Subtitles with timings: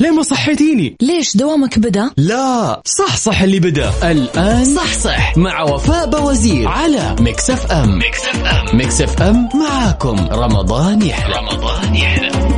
[0.00, 3.92] ليه ما صحيتيني؟ ليش دوامك بدأ؟ لا صح صح اللي بدأ.
[4.10, 5.36] الآن صح صح.
[5.36, 10.16] مع وفاء بوزير على Mix FM Mix FM Mix FM معاكم.
[10.32, 11.34] رمضان يحلى.
[11.36, 12.57] رمضان يحلى.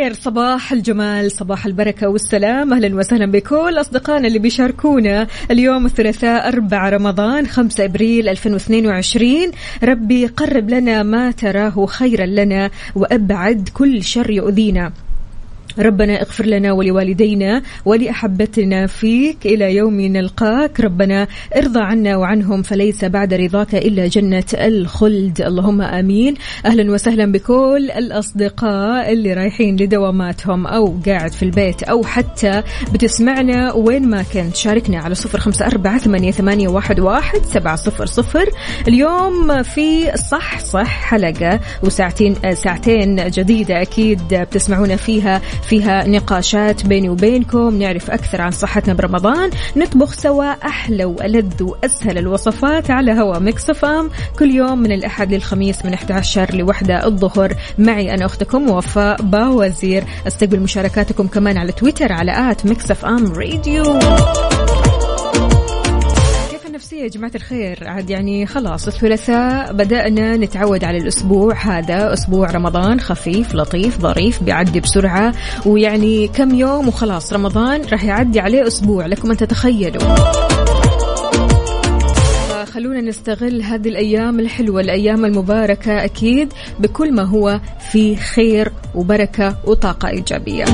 [0.00, 2.72] الخير صباح الجمال صباح البركة والسلام.
[2.72, 9.52] أهلا وسهلا بكل أصدقائنا اللي بيشاركونا اليوم الثلاثاء 4 رمضان 5 أبريل 2022
[9.84, 14.92] ربي قرب لنا ما تراه خيرا لنا وأبعد كل شر يؤذينا.
[15.80, 20.80] ربنا اغفر لنا ولوالدينا ولأحبتنا فيك إلى يوم نلقاك.
[20.80, 25.40] ربنا ارضى عنا وعنهم فليس بعد رضاك إلا جنة الخلد.
[25.40, 26.34] اللهم آمين.
[26.66, 34.08] أهلا وسهلا بكل الأصدقاء اللي رايحين لدواماتهم أو قاعد في البيت أو حتى بتسمعنا وين
[34.08, 34.56] ما كنت.
[34.56, 38.50] شاركنا على صفر خمسة أربعة ثمانية, ثمانية واحد, واحد سبعة صفر صفر.
[38.88, 47.78] اليوم في صح صح حلقة وساعتين ساعتين جديدة أكيد بتسمعونا فيها فيها نقاشات بيني وبينكم
[47.78, 49.50] نعرف أكثر عن صحتنا برمضان.
[49.76, 55.84] نطبخ سوا أحلى وألذ وأسهل الوصفات على هوا Mix FM كل يوم من الأحد للخميس
[55.84, 57.54] من 11 لوحدة الظهر.
[57.78, 60.04] معي أنا أختكم وفاء باوزير.
[60.26, 63.98] أستقبل مشاركاتكم كمان على تويتر على at Mix FM Radio.
[66.80, 67.88] النفسية يا جماعة الخير.
[67.88, 74.80] عاد يعني خلاص الثلاثاء بدأنا نتعود على الأسبوع هذا أسبوع رمضان خفيف لطيف ظريف بيعدي
[74.80, 75.34] بسرعة.
[75.66, 80.14] ويعني كم يوم وخلاص رمضان راح يعدي عليه أسبوع لكم أن تتخيلوا.
[82.64, 87.60] خلونا نستغل هذه الأيام الحلوة الأيام المباركة أكيد بكل ما هو
[87.90, 90.64] في خير وبركة وطاقة إيجابية.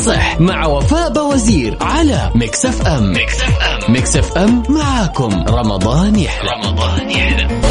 [0.00, 5.44] صح مع وفاء بوزير على Mix FM Mix FM Mix FM معاكم.
[5.48, 6.50] رمضان يحلى.
[6.50, 7.69] رمضان يحلى.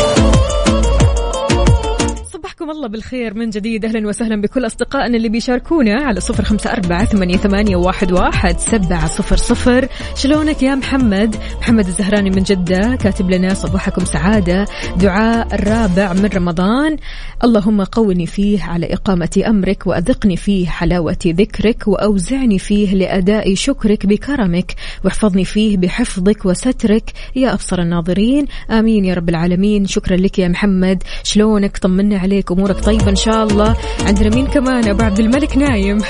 [2.70, 3.86] صبحكم الله بالخير من جديد.
[3.86, 9.88] أهلا وسهلا بكل أصدقائنا اللي بيشاركونا على صفر خمسة أربعة ثمانية, واحد سبعة صفر صفر.
[10.16, 14.66] شلونك يا محمد؟ محمد الزهراني من جدة كاتب لنا صباحكم سعادة.
[14.98, 16.98] دعاء الرابع من رمضان.
[17.44, 24.76] اللهم قوني فيه على إقامة أمرك وأذقني فيه حلاوة ذكرك وأوزعني فيه لأداء شكرك بكرمك
[25.06, 27.12] واحفظني فيه بحفظك وسترك.
[27.36, 29.86] يا أبصر الناظرين آمين يا رب العالمين.
[29.86, 31.04] شكرا لك يا محمد.
[31.24, 32.52] شلونك؟ طمنا عليك.
[32.60, 33.76] أمورك طيبة إن شاء الله.
[34.06, 35.98] عندنا مين كمان أبو عبد الملك نايم.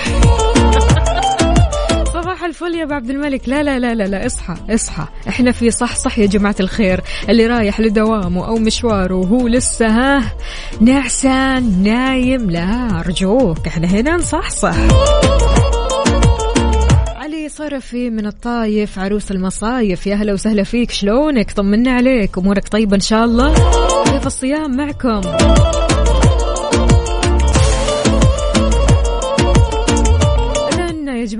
[2.14, 3.50] صباح الفل يا أبو عبد الملك.
[3.50, 5.06] لا لا لا لا لا اصحى اصحى.
[5.28, 7.02] إحنا في صح صح يا جماعة الخير.
[7.30, 10.24] اللي رايح لدوامه أو مشواره وهو لسه ها
[10.82, 12.52] نعسان نايم.
[12.52, 14.76] لا أرجوك إحنا هنا نصحصح.
[17.16, 20.08] علي صرفي من الطايف عروس المصايف.
[20.08, 23.54] يا هلا وسهلا فيك شلونك؟ طمنا عليك أمورك طيبة إن شاء الله.
[24.04, 25.22] كيف الصيام معكم؟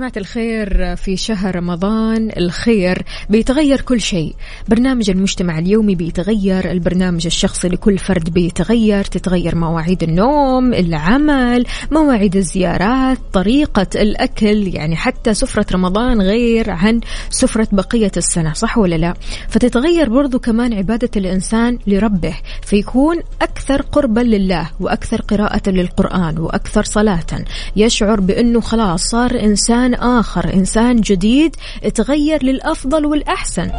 [0.00, 4.34] جماعة الخير في شهر رمضان الخير بيتغير كل شيء.
[4.68, 13.18] برنامج المجتمع اليومي بيتغير البرنامج الشخصي لكل فرد بيتغير تتغير مواعيد النوم العمل مواعيد الزيارات
[13.32, 17.00] طريقة الأكل يعني حتى سفرة رمضان غير عن
[17.30, 19.14] سفرة بقية السنة صح ولا لا؟
[19.48, 27.44] فتتغير برضو كمان عبادة الإنسان لربه فيكون أكثر قربا لله وأكثر قراءة للقرآن وأكثر صلاة.
[27.76, 31.56] يشعر بأنه خلاص صار إنسان إنسان آخر إنسان جديد
[31.94, 33.70] تغير للأفضل والأحسن.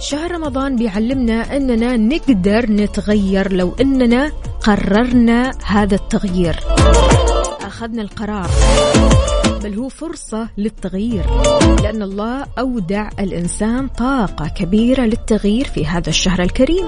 [0.00, 4.32] شهر رمضان بيعلمنا أننا نقدر نتغير لو أننا
[4.62, 6.56] قررنا هذا التغيير.
[7.60, 8.50] أخذنا القرار.
[9.62, 11.24] بل هو فرصة للتغيير
[11.82, 16.86] لأن الله أودع الإنسان طاقة كبيرة للتغيير في هذا الشهر الكريم.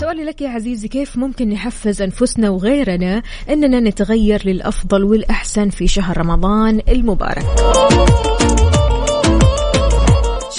[0.00, 6.18] سؤالي لك يا عزيزي كيف ممكن نحفز أنفسنا وغيرنا أننا نتغير للأفضل والأحسن في شهر
[6.18, 7.44] رمضان المبارك؟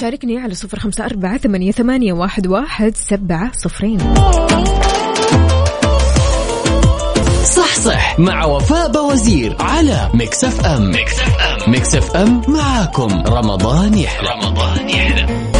[0.00, 3.98] شاركني على صفر خمسة أربعة ثمانية, ثمانية واحد, واحد سبعة صفرين.
[7.44, 10.90] صح صح مع وفاء بوزير على Mix FM.
[11.68, 12.42] Mix FM.
[12.48, 13.22] معاكم.
[13.26, 14.28] رمضان يحلى.
[14.30, 15.55] رمضان يحلى.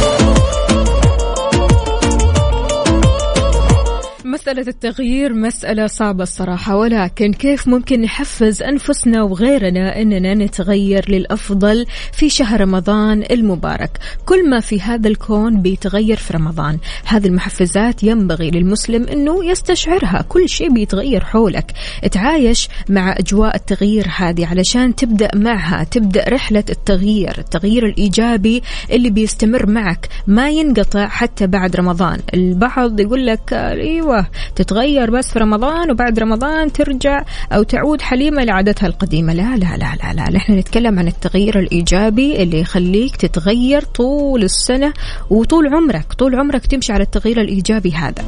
[4.47, 12.29] مسألة التغيير مسألة صعبة الصراحة ولكن كيف ممكن نحفز أنفسنا وغيرنا أننا نتغير للأفضل في
[12.29, 16.77] شهر رمضان المبارك؟ كل ما في هذا الكون بيتغير في رمضان.
[17.05, 21.71] هذه المحفزات ينبغي للمسلم أنه يستشعرها كل شيء بيتغير حولك.
[22.11, 29.69] تعايش مع أجواء التغيير هذه علشان تبدأ معها تبدأ رحلة التغيير التغيير الإيجابي اللي بيستمر
[29.69, 32.19] معك ما ينقطع حتى بعد رمضان.
[32.33, 38.87] البعض يقول لك أيوة تتغير بس في رمضان وبعد رمضان ترجع أو تعود حليمة لعادتها
[38.87, 39.33] القديمة.
[39.33, 40.31] لا لا لا لا لا.
[40.31, 44.93] نحن نتكلم عن التغيير الإيجابي اللي يخليك تتغير طول السنة
[45.29, 46.13] وطول عمرك.
[46.13, 48.23] طول عمرك تمشي على التغيير الإيجابي هذا.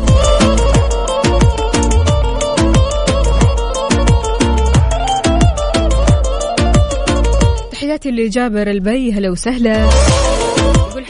[7.71, 9.13] تحياتي لجابر البي.
[9.13, 9.89] هلا وسهلا.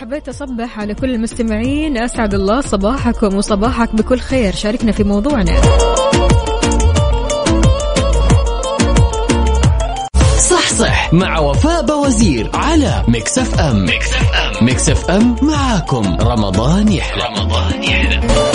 [0.01, 4.55] حبيت أصبح على كل المستمعين أسعد الله صباحكم وصباحك بكل خير.
[4.55, 5.61] شاركنا في موضوعنا.
[10.49, 13.85] صح صح مع وفاء بوزير على Mix FM.
[14.61, 15.35] Mix FM.
[15.41, 16.17] معاكم.
[16.21, 17.23] رمضان يحلى.
[17.23, 18.48] رمضان يحلى.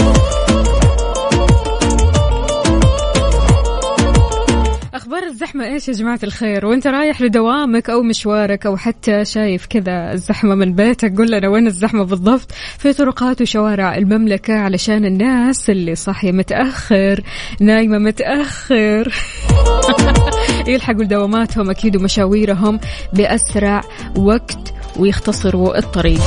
[5.45, 10.55] الزحمة إيش يا جماعة الخير؟ وأنت رايح لدوامك أو مشوارك أو حتى شايف كذا الزحمة
[10.55, 16.33] من بيتك قول لنا وين الزحمة بالضبط؟ في طرقات وشوارع المملكة علشان الناس اللي صاحية
[16.33, 17.21] متأخر
[17.61, 19.15] نايمة متأخر.
[20.69, 22.81] يلحقوا لدواماتهم أكيد ومشاويرهم
[23.13, 23.81] بأسرع
[24.17, 26.21] وقت ويختصروا الطريق.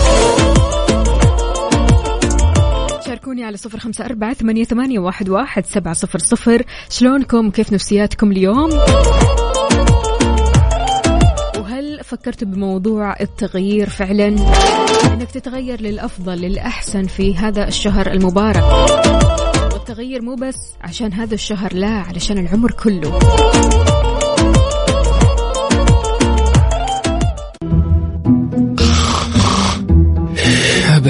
[3.18, 6.64] شاركوني على صفر خمسة أربعة ثمانية, ثمانية واحد, واحد سبعة صفر صفر.
[6.90, 8.70] شلونكم؟ كيف نفسياتكم اليوم؟
[11.60, 18.64] وهل فكرتوا بموضوع التغيير فعلا؟ إنك تتغير للأفضل للأحسن في هذا الشهر المبارك.
[19.74, 23.20] والتغير مو بس عشان هذا الشهر لا علشان العمر كله.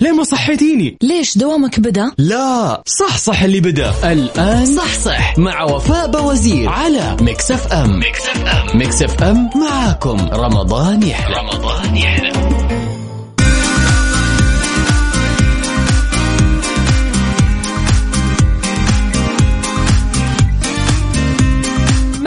[0.00, 4.12] ليه ما صحيتيني؟ ليش دوامك بدأ؟ لا صح صح اللي بدأ.
[4.12, 5.38] الآن صح صح.
[5.38, 7.98] مع وفاء بوزير على Mix FM.
[7.98, 8.78] Mix FM.
[8.78, 10.28] Mix FM معاكم.
[10.32, 11.36] رمضان يحلى.
[11.36, 12.29] رمضان يحلى.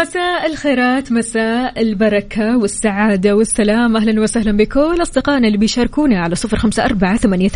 [0.04, 3.98] مساء الخيرات مساء البركة والسعادة والسلام.
[3.98, 7.50] أهلا وسهلا بكل أصدقائنا اللي بيشاركونا على صفر خمسة أربعة ثمانية,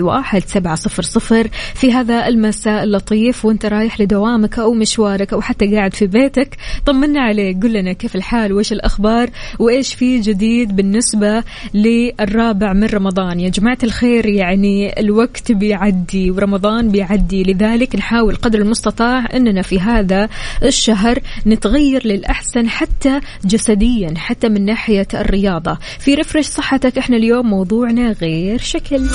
[0.00, 3.44] واحد سبعة صفر صفر في هذا المساء اللطيف.
[3.44, 6.56] وأنت رايح لدوامك أو مشوارك أو حتى قاعد في بيتك
[6.86, 11.44] طمنا عليك قل لنا كيف الحال؟ وإيش الأخبار؟ وإيش في جديد بالنسبة
[11.74, 17.42] للرابع من رمضان؟ يا جماعة الخير يعني الوقت بيعدي ورمضان بيعدي.
[17.42, 20.28] لذلك نحاول قدر المستطاع أننا في هذا
[20.62, 25.78] الشهر نتغير للأحسن حتى جسديا حتى من ناحية الرياضة.
[25.98, 29.08] في refresh صحتك إحنا اليوم موضوعنا غير شكل.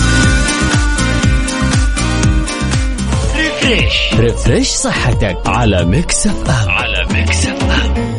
[3.35, 6.69] refresh refresh صحتك على Mix FM.
[6.69, 8.10] على Mix FM.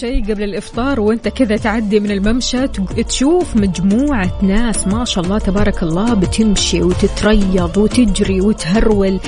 [0.00, 2.68] شيء قبل الإفطار وأنت كذا تعدي من الممشى
[3.08, 9.20] تشوف مجموعة ناس ما شاء الله تبارك الله بتمشي وتتريض وتجري وتهرول.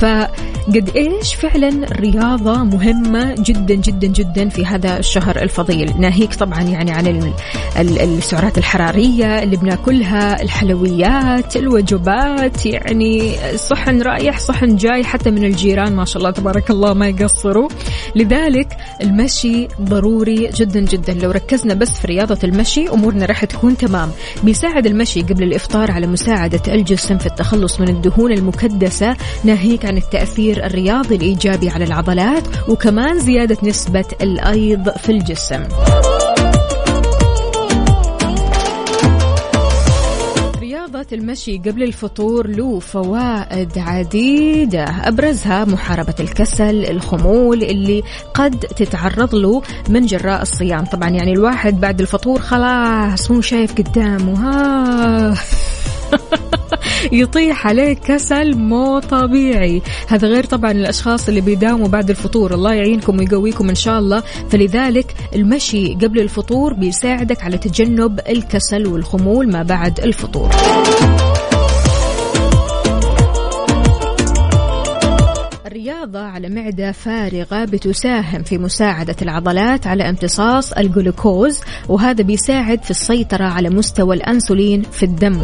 [0.00, 6.90] فقد إيش فعلا الرياضة مهمة جدا جدا جدا في هذا الشهر الفضيل؟ ناهيك طبعا يعني
[6.90, 7.32] عن ال-
[7.80, 15.96] ال- السعرات الحرارية اللي بناكلها الحلويات الوجبات يعني صحن رايح صحن جاي حتى من الجيران
[15.96, 17.68] ما شاء الله تبارك الله ما يقصروا.
[18.16, 21.14] لذلك المشي ضروري جدا جدا.
[21.14, 24.10] لو ركزنا بس في رياضة المشي أمورنا راح تكون تمام.
[24.42, 30.66] بيساعد المشي قبل الإفطار على مساعدة الجسم في التخلص من الدهون المكدسة ناهيك عن التأثير
[30.66, 35.62] الرياضي الإيجابي على العضلات وكمان زيادة نسبة الأيض في الجسم.
[40.86, 44.84] رياضة المشي قبل الفطور له فوائد عديدة.
[44.84, 48.02] أبرزها محاربة الكسل الخمول اللي
[48.34, 50.84] قد تتعرض له من جراء الصيام.
[50.84, 55.34] طبعا يعني الواحد بعد الفطور خلاص مو شايف قدامه ها.
[57.12, 59.82] يطيح عليه كسل مو طبيعي.
[60.08, 62.54] هذا غير طبعا الأشخاص اللي بيداوموا بعد الفطور.
[62.54, 64.22] الله يعينكم ويقويكم إن شاء الله.
[64.50, 70.50] فلذلك المشي قبل الفطور بيساعدك على تجنب الكسل والخمول ما بعد الفطور.
[75.66, 83.44] الرياضة على معدة فارغة بتساهم في مساعدة العضلات على امتصاص الجلوكوز وهذا بيساعد في السيطرة
[83.44, 85.42] على مستوى الأنسولين في الدم.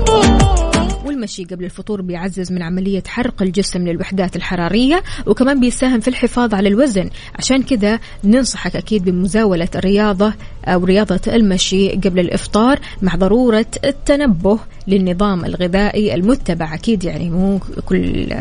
[1.22, 6.68] والمشي قبل الفطور بيعزز من عملية حرق الجسم للوحدات الحرارية وكمان بيساهم في الحفاظ على
[6.68, 7.10] الوزن.
[7.38, 15.44] عشان كذا ننصحك أكيد بمزاولة الرياضة أو رياضة المشي قبل الإفطار مع ضرورة التنبه للنظام
[15.44, 16.74] الغذائي المتبع.
[16.74, 18.32] أكيد يعني مو كل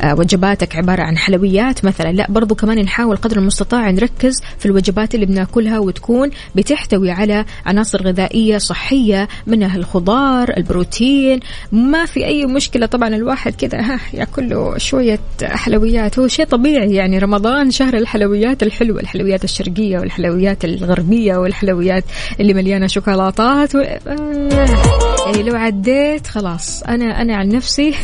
[0.00, 2.12] آه، وجباتك عبارة عن حلويات مثلا.
[2.12, 8.02] لا برضو كمان نحاول قدر المستطاع نركز في الوجبات اللي بناكلها وتكون بتحتوي على عناصر
[8.02, 11.40] غذائية صحية منها الخضار البروتين.
[11.72, 16.94] ما في أي مشكلة طبعا الواحد كذا ها يأكل له شوية حلويات هو شيء طبيعي
[16.94, 22.04] يعني رمضان شهر الحلويات الحلوة الحلويات الشرقية والحلويات الغربية والحلويات
[22.40, 23.78] اللي مليانة شوكولاتات و...
[23.78, 25.12] آه.
[25.26, 27.94] يعني لو عديت خلاص أنا أنا عن نفسي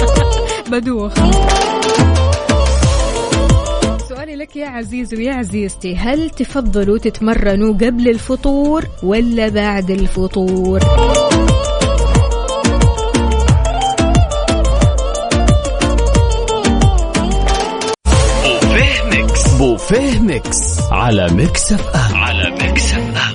[0.70, 1.12] بدوخ
[4.08, 10.80] سؤالي لك يا عزيز ويا عزيزتي هل تفضلوا تتمرنوا قبل الفطور ولا بعد الفطور؟
[20.44, 20.80] Mix.
[20.90, 22.16] على Mix FM.
[22.16, 23.33] على Mix FM.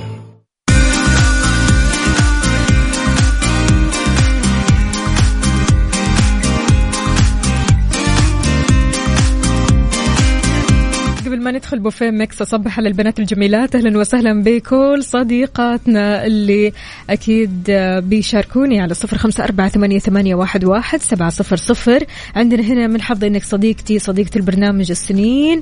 [11.49, 13.75] ما ندخل بوفيه ميكس اصبح على البنات الجميلات.
[13.75, 16.73] أهلا وسهلا بكل صديقاتنا اللي
[17.09, 17.71] أكيد
[18.03, 22.03] بيشاركوني على صفر خمسة أربعة ثمانية, ثمانية واحد, واحد سبعة صفر صفر.
[22.35, 25.61] عندنا هنا من حظي إنك صديقتي صديقة البرنامج السنين.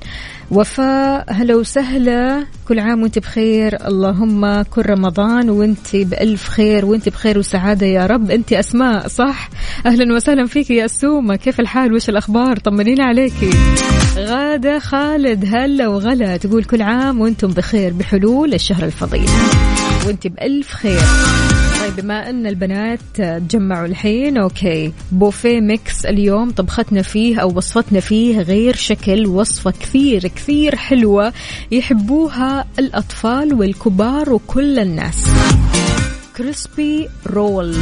[0.52, 2.46] وفاء هلا وسهلا.
[2.68, 3.88] كل عام وانت بخير.
[3.88, 8.32] اللهم كل رمضان وانت بألف خير وانت بخير وسعادة يا رب.
[8.32, 9.50] أنت أسماء صح؟
[9.86, 13.50] أهلا وسهلا فيك يا أسومة كيف الحال؟ وش الأخبار؟ طمنينا عليكي.
[14.18, 15.77] غادة خالد هلا.
[15.86, 16.38] وغلا.
[16.38, 19.30] تقول كل عام وأنتم بخير بحلول الشهر الفضيل.
[20.06, 21.02] وانت بألف خير.
[21.82, 24.92] طيب بما أن البنات تجمعوا الحين okay.
[25.12, 31.34] بوفيه Mix اليوم طبختنا فيه أو وصفتنا فيه غير شكل وصفة كثير كثير حلوة
[31.72, 35.26] يحبوها الأطفال والكبار وكل الناس.
[36.38, 37.76] crispy roll.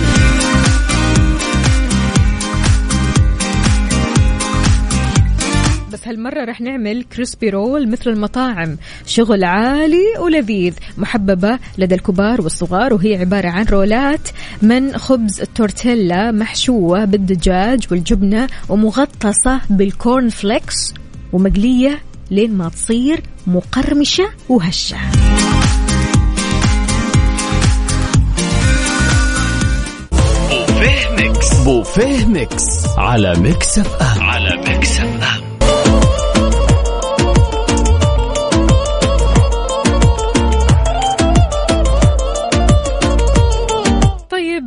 [6.07, 8.77] هالمرة رح نعمل crispy roll مثل المطاعم.
[9.05, 10.73] شغل عالي ولذيذ.
[10.97, 14.29] محببة لدى الكبار والصغار وهي عبارة عن رولات
[14.61, 20.93] من خبز التورتيلا محشوة بالدجاج والجبنة ومغطسة بال corn flakes
[21.33, 21.99] ومقلية
[22.31, 24.97] لين ما تصير مقرمشة وهشة.
[30.49, 31.53] بوفيه Mix.
[31.63, 32.87] بوفيه Mix.
[32.97, 34.23] على Mix FM.
[34.23, 35.34] على Mix FM.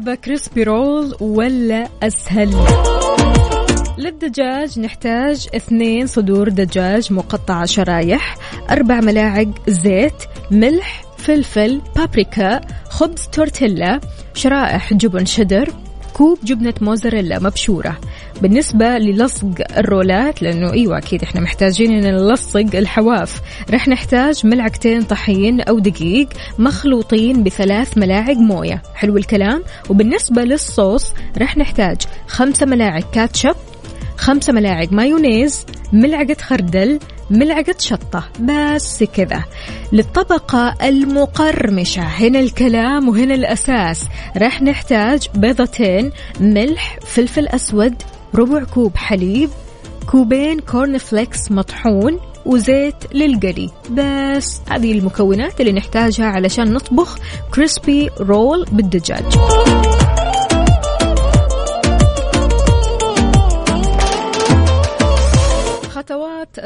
[0.09, 2.51] طيب كريسبي رول ولا أسهل؟
[3.99, 8.37] للدجاج نحتاج اثنين صدور دجاج مقطعة شرايح
[8.71, 10.15] أربع ملاعق زيت
[10.51, 14.01] ملح فلفل بابريكا خبز تورتيلا
[14.35, 15.69] شرائح جبن شدر
[16.19, 17.99] كوب جبنة موزاريلا مبشورة.
[18.43, 23.41] بالنسبة للصق الرولات لأنه أيوة أكيد إحنا محتاجين إن نلصق الحواف.
[23.71, 28.83] رح نحتاج ملعقتين طحين أو دقيق مخلوطين بثلاث ملاعق موية.
[28.95, 31.97] حلو الكلام؟ وبالنسبة للصوص رح نحتاج
[32.27, 33.55] خمسة ملاعق كاتشب
[34.19, 36.99] خمسة ملاعق مايونيز ملعقة خردل
[37.31, 39.45] ملعقة شطة بس كذا.
[39.93, 44.07] للطبقة المقرمشة هنا الكلام وهنا الأساس.
[44.37, 46.11] راح نحتاج بيضتين
[46.41, 47.95] ملح فلفل أسود
[48.35, 49.51] ربع كوب حليب
[50.07, 53.71] كوبين كورن فليكس مطحون وزيت للقلي.
[53.91, 57.19] بس هذه المكونات اللي نحتاجها علشان نطبخ
[57.55, 59.25] كريسبي رول بالدجاج.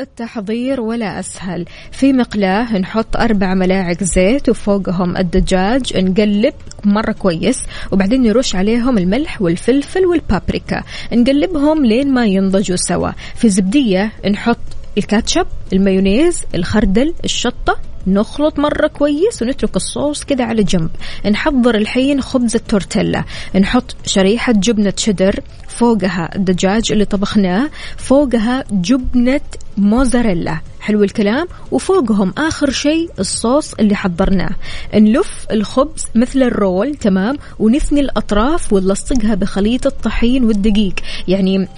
[0.01, 1.65] التحضير ولا أسهل.
[1.93, 7.59] في مقلاة نحط أربع ملاعق زيت وفوقهم الدجاج نقلب مرة كويس
[7.93, 10.83] وبعدين نرش عليهم الملح والفلفل والبابريكا.
[11.13, 13.11] نقلبهم لين ما ينضجوا سوا.
[13.35, 14.59] في زبدية نحط
[14.99, 20.91] الكاتشب المايونيز الخردل الشطة نخلط مرة كويس ونترك الصوص كده على جنب.
[21.31, 23.25] نحضر الحين خبز التورتيلا.
[23.61, 29.41] نحط شريحة جبنة شدر فوقها الدجاج اللي طبخناه فوقها جبنة
[29.77, 30.59] موزاريلا.
[30.81, 34.51] حلو الكلام؟ وفوقهم آخر شيء الصوص اللي حضرناه.
[34.95, 40.95] نلف الخبز مثل الرول تمام؟ ونثني الأطراف ونلصقها بخليط الطحين والدقيق.
[41.29, 41.69] يعني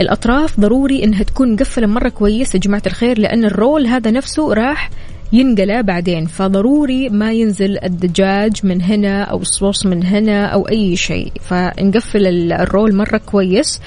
[0.00, 4.52] الأطراف ضروري إنها تكون مقفلة مرة كويس يا جماعة الخير لأن ال roll هذا نفسه
[4.52, 4.90] راح
[5.32, 6.26] ينقلى بعدين.
[6.26, 11.32] فضروري ما ينزل الدجاج من هنا أو الصوص من هنا أو أي شيء.
[11.40, 13.80] فنقفل ال roll مرة كويس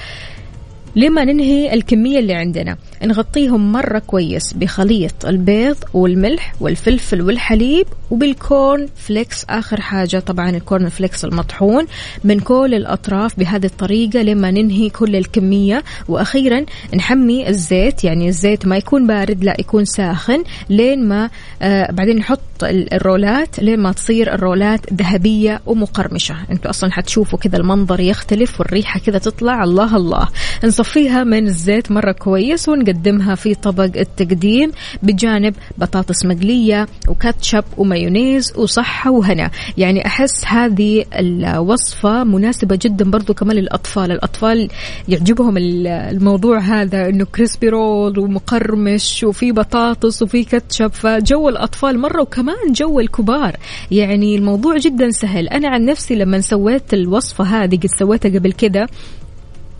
[0.96, 2.78] لما ننهي الكمية اللي عندنا.
[3.04, 9.46] نغطيهم مرة كويس بخليط البيض والملح والفلفل والحليب وبالكورن فليكس.
[9.50, 11.86] آخر حاجة طبعا الكورن فليكس المطحون
[12.24, 15.84] من كل الأطراف بهذه الطريقة لما ننهي كل الكمية.
[16.08, 16.66] وأخيرا
[16.96, 20.44] نحمي الزيت يعني الزيت ما يكون بارد لا يكون ساخن.
[20.70, 21.30] لين ما
[21.62, 26.36] آه بعدين نحط الرولات لين ما تصير الرولات ذهبية ومقرمشة.
[26.52, 29.64] أنتوا أصلا حتشوفوا كذا المنظر يختلف والريحة كذا تطلع.
[29.64, 30.28] الله الله.
[30.64, 34.72] نصفيها من الزيت مرة كويس ونقدمها في طبق التقديم
[35.04, 39.52] بجانب بطاطس مقلية وكاتشب ومايونيز وصحة وهنا.
[39.78, 44.12] يعني أحس هذه الوصفة مناسبة جدا برضو كمان للأطفال.
[44.12, 44.70] الأطفال
[45.08, 50.92] يعجبهم الموضوع هذا أنه crispy roll ومقرمش وفي بطاطس وفي كاتشب.
[50.94, 53.58] فجو الأطفال مرة وكمان جو الكبار.
[53.92, 55.48] يعني الموضوع جدا سهل.
[55.48, 58.88] أنا عن نفسي لما سويت الوصفة هذه قد سويتها قبل كده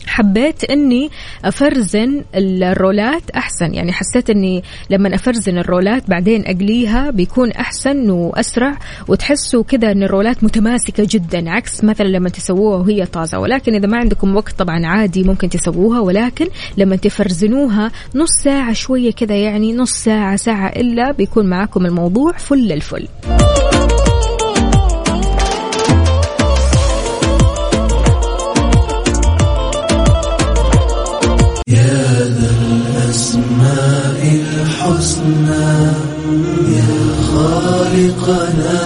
[0.08, 1.10] حبيت إني
[1.46, 3.74] أفرزن الرولات أحسن.
[3.74, 8.78] يعني حسيت إني لما أفرزن الرولات بعدين أقليها بيكون أحسن وأسرع
[9.08, 13.40] وتحسوا كذا إن الرولات متماسكة جدا عكس مثلا لما تسووها وهي طازة.
[13.40, 19.12] ولكن إذا ما عندكم وقت طبعا عادي ممكن تسووها ولكن لما تفرزنوها نص ساعة شوية
[19.12, 23.08] كذا يعني نص ساعة ساعة إلا بيكون معاكم الموضوع فل الفل.
[34.82, 35.66] الحسنى
[36.76, 38.80] يا خالقنا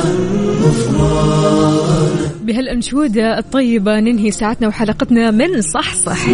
[0.61, 2.15] غفران.
[2.45, 6.29] بهالأنشودة الطيبة ننهي ساعتنا وحلقتنا من صح صح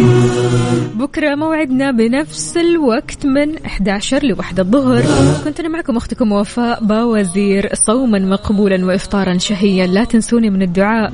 [0.94, 5.02] بكرة موعدنا بنفس الوقت من 11 لوحدة الظهر.
[5.44, 9.86] كنت أنا معكم أختكم وفاء باوزير صوما مقبولا وإفطارا شهيا.
[9.86, 11.10] لا تنسوني من الدعاء.